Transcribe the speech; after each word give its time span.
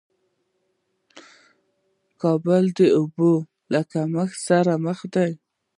کابل 2.21 2.63
د 2.77 2.79
اوبو 2.97 3.31
له 3.73 3.81
کمښت 3.91 4.37
سره 4.47 4.73
مخ 4.85 4.99
دې 5.13 5.31